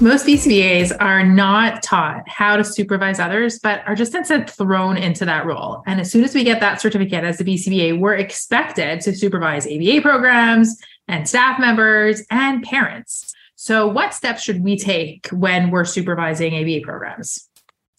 [0.00, 5.24] Most BCBAs are not taught how to supervise others, but are just instead thrown into
[5.24, 5.82] that role.
[5.86, 9.66] And as soon as we get that certificate as a BCBA, we're expected to supervise
[9.66, 13.34] ABA programs and staff members and parents.
[13.56, 17.48] So, what steps should we take when we're supervising ABA programs?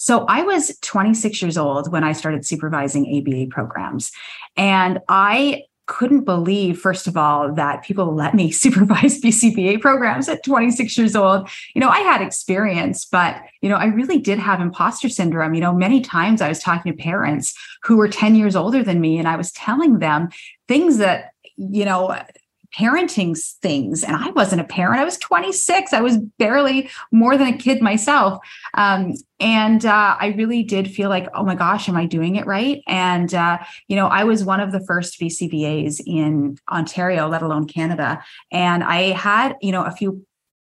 [0.01, 4.13] So I was 26 years old when I started supervising ABA programs.
[4.55, 10.45] And I couldn't believe, first of all, that people let me supervise BCBA programs at
[10.45, 11.49] 26 years old.
[11.73, 15.55] You know, I had experience, but, you know, I really did have imposter syndrome.
[15.55, 19.01] You know, many times I was talking to parents who were 10 years older than
[19.01, 20.29] me, and I was telling them
[20.67, 22.15] things that, you know,
[22.77, 24.99] parenting things and i wasn't a parent.
[24.99, 28.39] I was 26 i was barely more than a kid myself.
[28.75, 32.45] Um, and uh, i really did feel like oh my gosh am i doing it
[32.45, 32.81] right?
[32.87, 37.67] And uh, you know i was one of the first bcbas in ontario let alone
[37.67, 38.23] canada.
[38.51, 40.25] And i had you know a few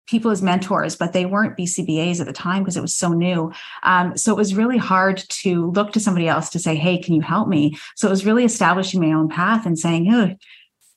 [0.08, 3.52] people as mentors, but they weren't BCBAs at the time because it was so new.
[3.84, 7.14] Um, so it was really hard to look to somebody else to say, Hey, can
[7.14, 7.78] you help me?
[7.96, 10.34] So it was really establishing my own path and saying, oh,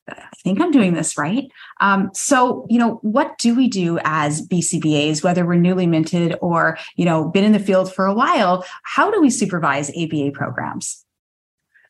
[0.08, 1.50] I think I'm doing this right.
[1.80, 6.78] Um, so, you know, what do we do as BCBAs, whether we're newly minted or,
[6.96, 8.64] you know, been in the field for a while?
[8.82, 11.04] How do we supervise ABA programs?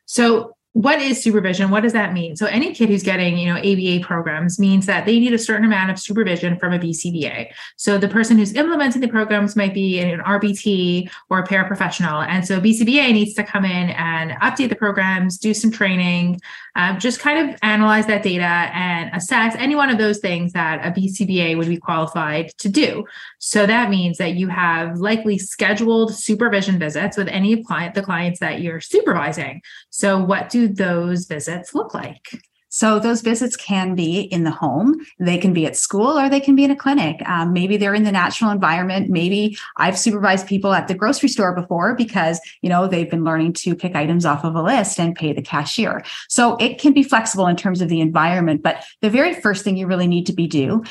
[0.06, 1.70] So, what is supervision?
[1.70, 2.36] What does that mean?
[2.36, 5.64] So any kid who's getting, you know, ABA programs means that they need a certain
[5.64, 7.48] amount of supervision from a BCBA.
[7.76, 12.24] So the person who's implementing the programs might be an RBT or a paraprofessional.
[12.28, 16.40] And so BCBA needs to come in and update the programs, do some training,
[16.76, 20.86] um, just kind of analyze that data and assess any one of those things that
[20.86, 23.04] a BCBA would be qualified to do.
[23.38, 28.38] So that means that you have likely scheduled supervision visits with any client, the clients
[28.38, 29.62] that you're supervising.
[29.90, 32.28] So what do those visits look like?
[32.70, 36.40] So those visits can be in the home, they can be at school, or they
[36.40, 37.20] can be in a clinic.
[37.28, 39.10] Um, maybe they're in the natural environment.
[39.10, 43.54] Maybe I've supervised people at the grocery store before because you know they've been learning
[43.54, 46.02] to pick items off of a list and pay the cashier.
[46.28, 48.62] So it can be flexible in terms of the environment.
[48.62, 50.84] But the very first thing you really need to be do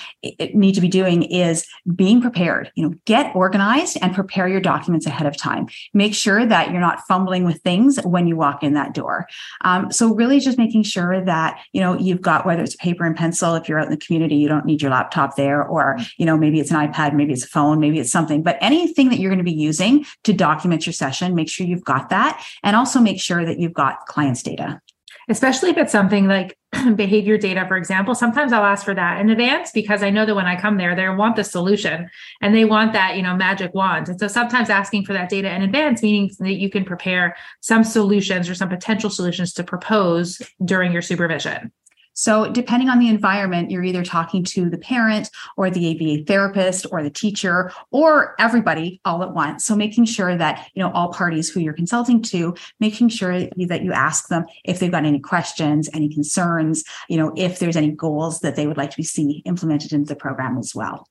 [0.54, 1.66] need to be doing is
[1.96, 2.72] being prepared.
[2.76, 5.68] You know, get organized and prepare your documents ahead of time.
[5.94, 9.28] Make sure that you're not fumbling with things when you walk in that door.
[9.62, 13.16] Um, so really, just making sure that you know you've got whether it's paper and
[13.16, 16.04] pencil if you're out in the community you don't need your laptop there or mm-hmm.
[16.18, 19.10] you know maybe it's an ipad maybe it's a phone maybe it's something but anything
[19.10, 22.44] that you're going to be using to document your session make sure you've got that
[22.64, 24.82] and also make sure that you've got clients data
[25.30, 26.58] especially if it's something like
[26.96, 28.14] behavior data, for example.
[28.14, 30.96] Sometimes I'll ask for that in advance because I know that when I come there,
[30.96, 32.10] they want the solution
[32.42, 34.10] and they want that, you know, magic wand.
[34.10, 37.84] And so sometimes asking for that data in advance, means that you can prepare some
[37.84, 41.72] solutions or some potential solutions to propose during your supervision.
[42.20, 46.86] So, depending on the environment, you're either talking to the parent or the ABA therapist
[46.92, 49.64] or the teacher or everybody all at once.
[49.64, 53.84] So, making sure that, you know, all parties who you're consulting to, making sure that
[53.84, 57.92] you ask them if they've got any questions, any concerns, you know, if there's any
[57.92, 61.08] goals that they would like to see implemented into the program as well.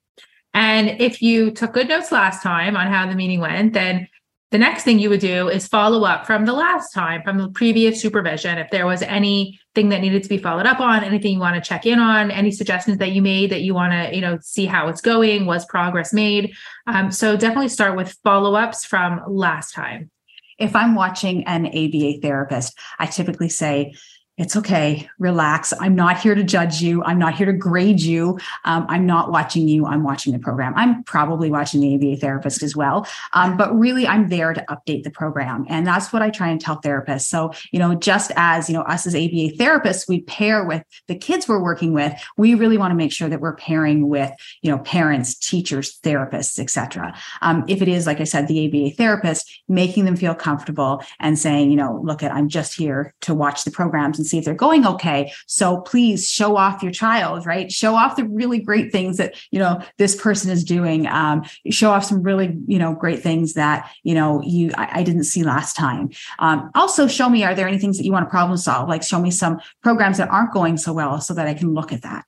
[0.52, 4.08] And if you took good notes last time on how the meeting went, then
[4.50, 7.50] The next thing you would do is follow up from the last time, from the
[7.50, 8.56] previous supervision.
[8.56, 11.68] If there was anything that needed to be followed up on, anything you want to
[11.68, 14.64] check in on, any suggestions that you made that you want to, you know, see
[14.64, 16.54] how it's going, was progress made.
[16.86, 20.10] Um, so definitely start with follow ups from last time.
[20.58, 23.94] If I'm watching an ABA therapist, I typically say,
[24.38, 25.08] it's okay.
[25.18, 25.72] Relax.
[25.80, 27.02] I'm not here to judge you.
[27.02, 28.38] I'm not here to grade you.
[28.64, 29.84] Um, I'm not watching you.
[29.84, 30.72] I'm watching the program.
[30.76, 33.06] I'm probably watching the ABA therapist as well.
[33.34, 35.66] Um, but really, I'm there to update the program.
[35.68, 37.22] And that's what I try and tell therapists.
[37.22, 41.16] So, you know, just as, you know, us as ABA therapists, we pair with the
[41.16, 44.30] kids we're working with, we really want to make sure that we're pairing with,
[44.62, 47.12] you know, parents, teachers, therapists, etc.
[47.42, 51.36] Um, if it is, like I said, the ABA therapist, making them feel comfortable and
[51.36, 54.44] saying, you know, look at, I'm just here to watch the programs and see if
[54.44, 55.32] they're going okay.
[55.46, 57.70] So please show off your child, right?
[57.70, 61.06] Show off the really great things that, you know, this person is doing.
[61.06, 65.02] Um, show off some really, you know, great things that, you know, you, I, I
[65.02, 66.10] didn't see last time.
[66.38, 68.88] Um, also show me, are there any things that you want to problem solve?
[68.88, 71.92] Like show me some programs that aren't going so well so that I can look
[71.92, 72.24] at that.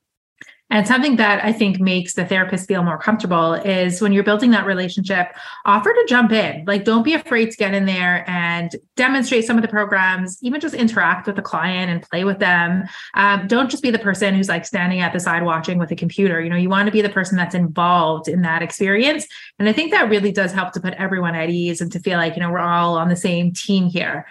[0.71, 4.53] And something that I think makes the therapist feel more comfortable is when you're building
[4.53, 5.35] that relationship,
[5.65, 6.65] offer to jump in.
[6.65, 10.61] Like, don't be afraid to get in there and demonstrate some of the programs, even
[10.61, 12.85] just interact with the client and play with them.
[13.15, 15.97] Um, don't just be the person who's like standing at the side watching with a
[15.97, 16.41] computer.
[16.41, 19.27] You know, you want to be the person that's involved in that experience.
[19.59, 22.17] And I think that really does help to put everyone at ease and to feel
[22.17, 24.27] like, you know, we're all on the same team here.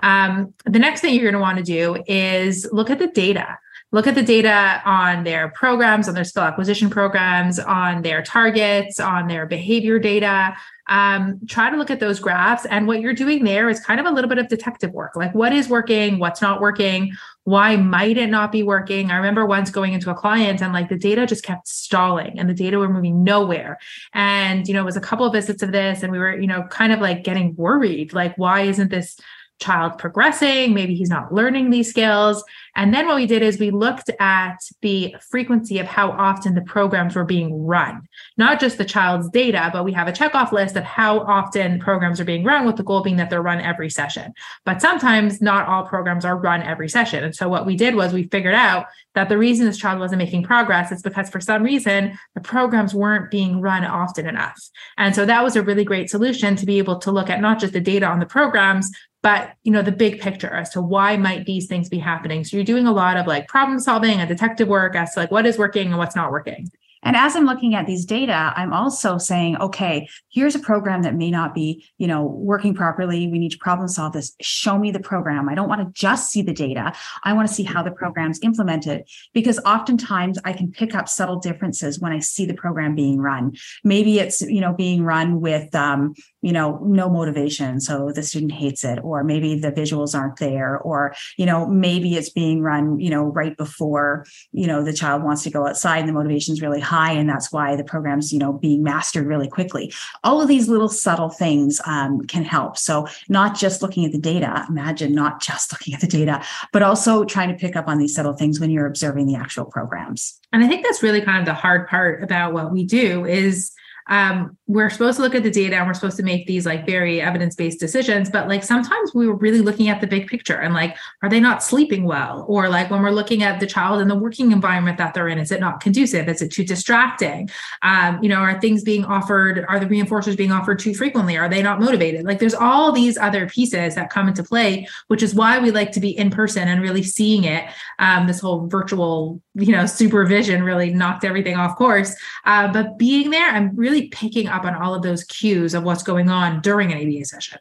[0.00, 3.58] Um, the next thing you're going to want to do is look at the data
[3.94, 8.98] look at the data on their programs, on their skill acquisition programs, on their targets,
[8.98, 10.52] on their behavior data.
[10.88, 12.66] Um, try to look at those graphs.
[12.66, 15.32] And what you're doing there is kind of a little bit of detective work like
[15.32, 17.12] what is working, what's not working,
[17.44, 19.12] why might it not be working?
[19.12, 22.50] I remember once going into a client and like the data just kept stalling and
[22.50, 23.78] the data were moving nowhere.
[24.12, 26.48] And, you know, it was a couple of visits of this and we were, you
[26.48, 29.20] know, kind of like getting worried like, why isn't this
[29.60, 30.74] child progressing?
[30.74, 32.42] Maybe he's not learning these skills.
[32.76, 36.62] And then what we did is we looked at the frequency of how often the
[36.62, 38.02] programs were being run,
[38.36, 42.20] not just the child's data, but we have a checkoff list of how often programs
[42.20, 44.32] are being run, with the goal being that they're run every session.
[44.64, 47.22] But sometimes not all programs are run every session.
[47.22, 50.18] And so what we did was we figured out that the reason this child wasn't
[50.18, 54.60] making progress is because for some reason the programs weren't being run often enough.
[54.98, 57.60] And so that was a really great solution to be able to look at not
[57.60, 58.90] just the data on the programs,
[59.24, 62.56] but you know the big picture as to why might these things be happening so
[62.56, 65.46] you're doing a lot of like problem solving and detective work as to like what
[65.46, 66.70] is working and what's not working
[67.04, 71.14] and as I'm looking at these data, I'm also saying, okay, here's a program that
[71.14, 73.28] may not be, you know, working properly.
[73.28, 74.34] We need to problem solve this.
[74.40, 75.48] Show me the program.
[75.48, 76.94] I don't want to just see the data.
[77.22, 81.38] I want to see how the program's implemented because oftentimes I can pick up subtle
[81.38, 83.52] differences when I see the program being run.
[83.84, 86.14] Maybe it's, you know, being run with, um,
[86.44, 87.80] you know, no motivation.
[87.80, 92.14] So the student hates it, or maybe the visuals aren't there, or, you know, maybe
[92.16, 96.00] it's being run, you know, right before, you know, the child wants to go outside
[96.00, 99.26] and the motivation is really high and that's why the program's you know being mastered
[99.26, 99.92] really quickly
[100.22, 104.18] all of these little subtle things um, can help so not just looking at the
[104.18, 106.42] data imagine not just looking at the data
[106.72, 109.64] but also trying to pick up on these subtle things when you're observing the actual
[109.64, 113.24] programs and i think that's really kind of the hard part about what we do
[113.24, 113.72] is
[114.08, 116.86] um, we're supposed to look at the data and we're supposed to make these like
[116.86, 120.74] very evidence-based decisions but like sometimes we were really looking at the big picture and
[120.74, 122.44] like are they not sleeping well?
[122.48, 125.38] Or like when we're looking at the child and the working environment that they're in
[125.38, 126.28] is it not conducive?
[126.28, 127.50] Is it too distracting?
[127.82, 131.36] Um, you know are things being offered are the reinforcers being offered too frequently?
[131.36, 132.24] Are they not motivated?
[132.24, 135.92] Like there's all these other pieces that come into play which is why we like
[135.92, 137.68] to be in person and really seeing it.
[137.98, 142.14] Um, this whole virtual you know supervision really knocked everything off course.
[142.44, 146.02] Uh, but being there i'm really picking up on all of those cues of what's
[146.02, 147.58] going on during an aba session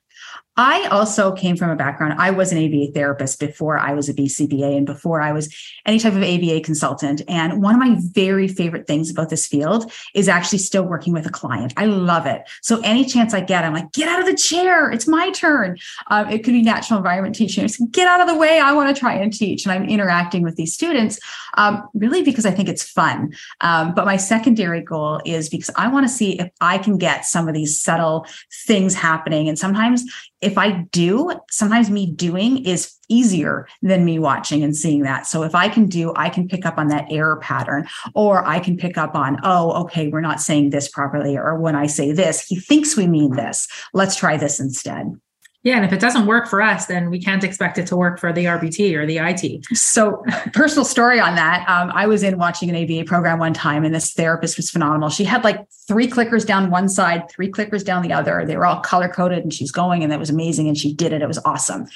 [0.56, 2.16] I also came from a background.
[2.20, 5.54] I was an ABA therapist before I was a BCBA and before I was
[5.86, 7.24] any type of ABA consultant.
[7.28, 11.26] And one of my very favorite things about this field is actually still working with
[11.26, 11.74] a client.
[11.76, 12.44] I love it.
[12.62, 14.92] So any chance I get, I'm like, get out of the chair.
[14.92, 15.78] It's my turn.
[16.08, 17.66] Um, it could be natural environment teaching.
[17.66, 18.60] Just get out of the way.
[18.60, 19.66] I want to try and teach.
[19.66, 21.20] And I'm interacting with these students
[21.56, 23.34] um, really because I think it's fun.
[23.62, 27.26] Um, but my secondary goal is because I want to see if I can get
[27.26, 28.28] some of these subtle
[28.66, 29.50] things happening.
[29.50, 30.04] And sometimes
[30.44, 35.26] if I do, sometimes me doing is easier than me watching and seeing that.
[35.26, 38.60] So if I can do, I can pick up on that error pattern, or I
[38.60, 41.38] can pick up on, oh, okay, we're not saying this properly.
[41.38, 43.68] Or when I say this, he thinks we mean this.
[43.94, 45.20] Let's try this instead.
[45.64, 48.20] Yeah, and if it doesn't work for us, then we can't expect it to work
[48.20, 49.66] for the RBT or the IT.
[49.74, 50.22] So,
[50.54, 51.68] personal story on that.
[51.70, 55.08] Um, I was in watching an ABA program one time, and this therapist was phenomenal.
[55.08, 58.44] She had like three clickers down one side, three clickers down the other.
[58.46, 60.68] They were all color coded, and she's going, and that was amazing.
[60.68, 61.22] And she did it.
[61.22, 61.88] It was awesome.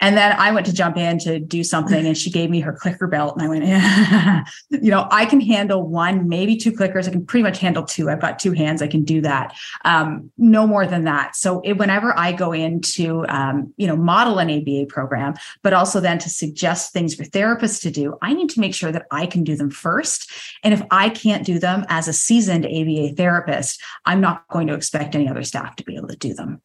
[0.00, 2.72] And then I went to jump in to do something and she gave me her
[2.72, 3.34] clicker belt.
[3.36, 4.44] And I went, yeah.
[4.70, 7.08] you know, I can handle one, maybe two clickers.
[7.08, 8.10] I can pretty much handle two.
[8.10, 8.82] I've got two hands.
[8.82, 9.54] I can do that.
[9.84, 11.34] Um, no more than that.
[11.34, 16.00] So it, whenever I go into, um, you know, model an ABA program, but also
[16.00, 19.26] then to suggest things for therapists to do, I need to make sure that I
[19.26, 20.30] can do them first.
[20.62, 24.74] And if I can't do them as a seasoned ABA therapist, I'm not going to
[24.74, 26.60] expect any other staff to be able to do them.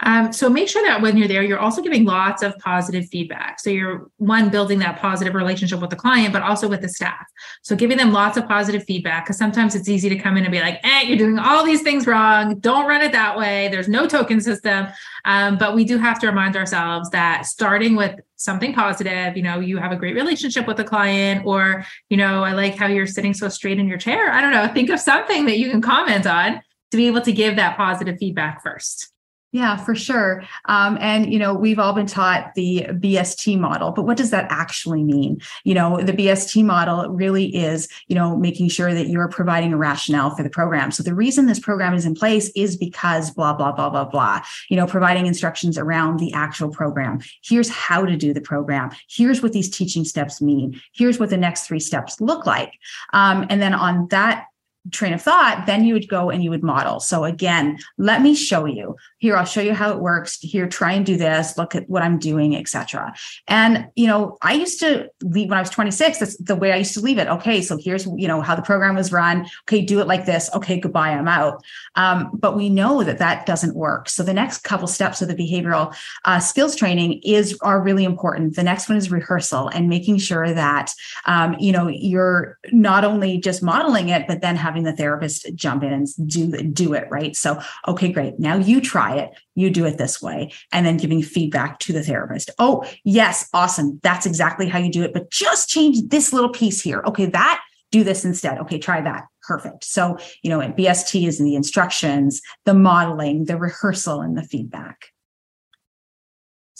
[0.00, 3.60] Um, so make sure that when you're there, you're also giving lots of positive feedback.
[3.60, 7.24] So you're one building that positive relationship with the client, but also with the staff.
[7.62, 10.50] So giving them lots of positive feedback because sometimes it's easy to come in and
[10.50, 12.58] be like, "Eh, you're doing all these things wrong.
[12.58, 13.68] Don't run it that way.
[13.68, 14.88] There's no token system."
[15.24, 19.60] Um, but we do have to remind ourselves that starting with something positive, you know,
[19.60, 23.06] you have a great relationship with the client, or you know, I like how you're
[23.06, 24.32] sitting so straight in your chair.
[24.32, 24.66] I don't know.
[24.66, 28.18] Think of something that you can comment on to be able to give that positive
[28.18, 29.11] feedback first.
[29.52, 30.42] Yeah, for sure.
[30.64, 34.46] Um, and, you know, we've all been taught the BST model, but what does that
[34.48, 35.42] actually mean?
[35.64, 39.76] You know, the BST model really is, you know, making sure that you're providing a
[39.76, 40.90] rationale for the program.
[40.90, 44.40] So the reason this program is in place is because blah, blah, blah, blah, blah,
[44.70, 47.20] you know, providing instructions around the actual program.
[47.44, 48.90] Here's how to do the program.
[49.10, 50.80] Here's what these teaching steps mean.
[50.94, 52.72] Here's what the next three steps look like.
[53.12, 54.46] Um, and then on that
[54.90, 56.98] train of thought, then you would go and you would model.
[56.98, 58.96] So again, let me show you.
[59.18, 60.40] Here, I'll show you how it works.
[60.40, 61.56] Here, try and do this.
[61.56, 63.14] Look at what I'm doing, etc.
[63.46, 66.18] And you know, I used to leave when I was 26.
[66.18, 67.28] That's the way I used to leave it.
[67.28, 69.46] Okay, so here's you know how the program was run.
[69.68, 70.50] Okay, do it like this.
[70.54, 71.10] Okay, goodbye.
[71.10, 71.62] I'm out.
[71.94, 74.08] Um, but we know that that doesn't work.
[74.08, 78.56] So the next couple steps of the behavioral uh, skills training is are really important.
[78.56, 80.92] The next one is rehearsal and making sure that
[81.26, 85.82] um, you know you're not only just modeling it, but then having the therapist jump
[85.82, 87.36] in and do do it right.
[87.36, 88.38] So okay, great.
[88.38, 89.30] Now you try it.
[89.54, 92.50] You do it this way, and then giving feedback to the therapist.
[92.58, 94.00] Oh yes, awesome.
[94.02, 95.12] That's exactly how you do it.
[95.12, 97.02] But just change this little piece here.
[97.06, 97.62] Okay, that
[97.92, 98.58] do this instead.
[98.58, 99.26] Okay, try that.
[99.42, 99.84] Perfect.
[99.84, 105.08] So, you know, BST is in the instructions, the modeling, the rehearsal, and the feedback.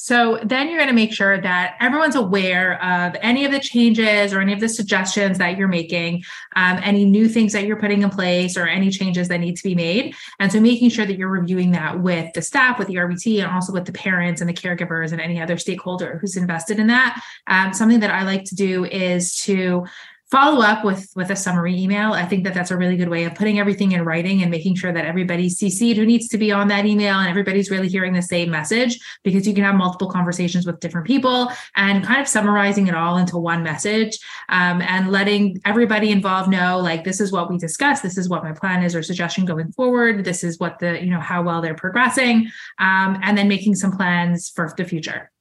[0.02, 4.32] So then you're going to make sure that everyone's aware of any of the changes
[4.32, 6.24] or any of the suggestions that you're making,
[6.56, 9.62] um, any new things that you're putting in place, or any changes that need to
[9.62, 10.12] be made.
[10.40, 13.52] And so making sure that you're reviewing that with the staff, with the RBT, and
[13.52, 17.22] also with the parents and the caregivers and any other stakeholder who's invested in that.
[17.46, 19.86] Um, something that I like to do is to
[20.32, 22.14] follow up with with a summary email.
[22.14, 24.76] I think that that's a really good way of putting everything in writing and making
[24.76, 28.14] sure that everybody's cc'd who needs to be on that email and everybody's really hearing
[28.14, 32.26] the same message because you can have multiple conversations with different people and kind of
[32.26, 37.30] summarizing it all into one message um, and letting everybody involved know like this is
[37.30, 40.58] what we discussed this is what my plan is or suggestion going forward this is
[40.58, 44.72] what the you know how well they're progressing um, and then making some plans for
[44.78, 45.31] the future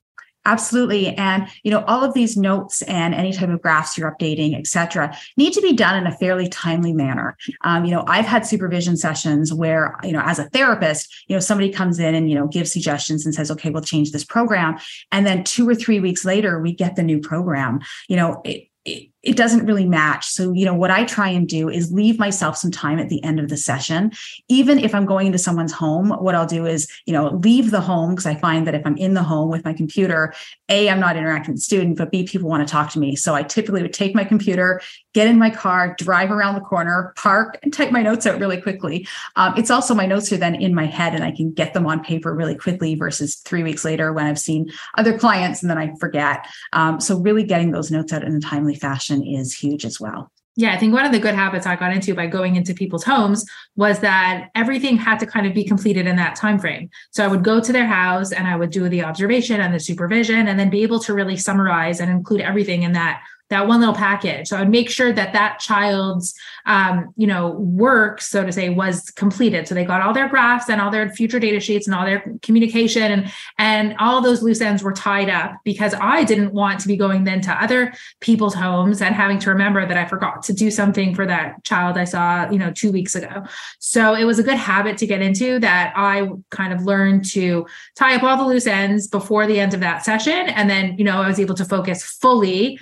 [0.43, 1.15] Absolutely.
[1.17, 4.65] And, you know, all of these notes and any type of graphs you're updating, et
[4.65, 7.37] cetera, need to be done in a fairly timely manner.
[7.63, 11.39] Um, you know, I've had supervision sessions where, you know, as a therapist, you know,
[11.39, 14.79] somebody comes in and, you know, gives suggestions and says, okay, we'll change this program.
[15.11, 17.81] And then two or three weeks later, we get the new program.
[18.09, 20.27] You know, it, it, it doesn't really match.
[20.27, 23.23] So, you know, what I try and do is leave myself some time at the
[23.23, 24.11] end of the session.
[24.49, 27.81] Even if I'm going into someone's home, what I'll do is, you know, leave the
[27.81, 30.33] home because I find that if I'm in the home with my computer,
[30.69, 33.15] A, I'm not interacting with the student, but B, people want to talk to me.
[33.15, 34.81] So I typically would take my computer,
[35.13, 38.59] get in my car, drive around the corner, park, and type my notes out really
[38.59, 39.07] quickly.
[39.35, 41.85] Um, it's also my notes are then in my head and I can get them
[41.85, 45.77] on paper really quickly versus three weeks later when I've seen other clients and then
[45.77, 46.47] I forget.
[46.73, 50.31] Um, so really getting those notes out in a timely fashion is huge as well.
[50.57, 53.05] Yeah, I think one of the good habits I got into by going into people's
[53.05, 53.45] homes
[53.77, 56.89] was that everything had to kind of be completed in that time frame.
[57.11, 59.79] So I would go to their house and I would do the observation and the
[59.79, 63.79] supervision and then be able to really summarize and include everything in that that one
[63.79, 64.47] little package.
[64.47, 66.33] So I would make sure that that child's,
[66.65, 69.67] um, you know, work, so to say, was completed.
[69.67, 72.23] So they got all their graphs and all their future data sheets and all their
[72.41, 76.87] communication and and all those loose ends were tied up because I didn't want to
[76.87, 80.53] be going then to other people's homes and having to remember that I forgot to
[80.53, 83.43] do something for that child I saw, you know, two weeks ago.
[83.79, 87.67] So it was a good habit to get into that I kind of learned to
[87.95, 90.47] tie up all the loose ends before the end of that session.
[90.49, 92.79] And then, you know, I was able to focus fully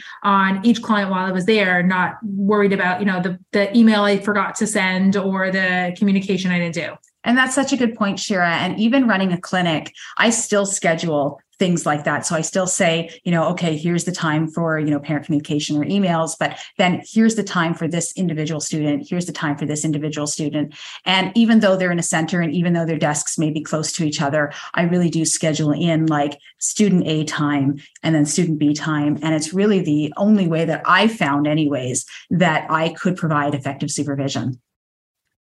[0.66, 4.18] each client while I was there, not worried about, you know, the, the email I
[4.18, 6.94] forgot to send or the communication I didn't do.
[7.24, 8.50] And that's such a good point, Shira.
[8.50, 12.26] And even running a clinic, I still schedule things like that.
[12.26, 15.78] So I still say, you know, okay, here's the time for, you know, parent communication
[15.78, 19.66] or emails, but then here's the time for this individual student, here's the time for
[19.66, 20.74] this individual student.
[21.06, 23.92] And even though they're in a center and even though their desks may be close
[23.94, 28.58] to each other, I really do schedule in like student A time and then student
[28.58, 29.20] B time.
[29.22, 33.92] And it's really the only way that I found, anyways, that I could provide effective
[33.92, 34.62] supervision.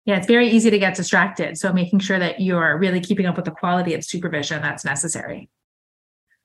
[0.06, 1.58] Yeah, it's very easy to get distracted.
[1.58, 5.50] So making sure that you're really keeping up with the quality of supervision that's necessary.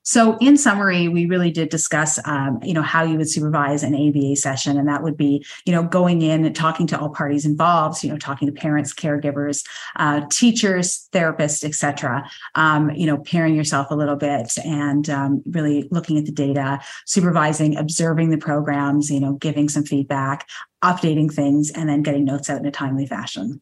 [0.09, 3.93] So, in summary, we really did discuss, um, you know, how you would supervise an
[3.93, 7.45] ABA session, and that would be, you know, going in and talking to all parties
[7.45, 9.63] involved, you know, talking to parents, caregivers,
[9.97, 12.27] uh, teachers, therapists, etc.
[12.55, 16.79] Um, you know, pairing yourself a little bit and um, really looking at the data,
[17.05, 20.49] supervising, observing the programs, you know, giving some feedback,
[20.83, 23.61] updating things, and then getting notes out in a timely fashion.